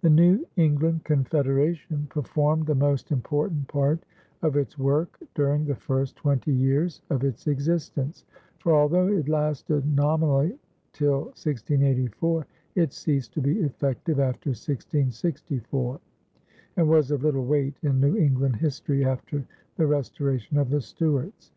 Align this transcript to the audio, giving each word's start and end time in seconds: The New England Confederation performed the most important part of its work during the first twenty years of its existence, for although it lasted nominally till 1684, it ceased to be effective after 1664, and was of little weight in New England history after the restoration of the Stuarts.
The 0.00 0.10
New 0.10 0.46
England 0.54 1.02
Confederation 1.02 2.06
performed 2.08 2.66
the 2.66 2.74
most 2.76 3.10
important 3.10 3.66
part 3.66 3.98
of 4.42 4.54
its 4.54 4.78
work 4.78 5.18
during 5.34 5.64
the 5.64 5.74
first 5.74 6.14
twenty 6.14 6.52
years 6.52 7.02
of 7.10 7.24
its 7.24 7.48
existence, 7.48 8.24
for 8.60 8.72
although 8.72 9.08
it 9.08 9.28
lasted 9.28 9.92
nominally 9.92 10.56
till 10.92 11.32
1684, 11.34 12.46
it 12.76 12.92
ceased 12.92 13.32
to 13.32 13.40
be 13.40 13.58
effective 13.62 14.20
after 14.20 14.50
1664, 14.50 15.98
and 16.76 16.88
was 16.88 17.10
of 17.10 17.24
little 17.24 17.44
weight 17.44 17.74
in 17.82 17.98
New 17.98 18.16
England 18.16 18.54
history 18.54 19.04
after 19.04 19.44
the 19.74 19.86
restoration 19.88 20.58
of 20.58 20.70
the 20.70 20.80
Stuarts. 20.80 21.50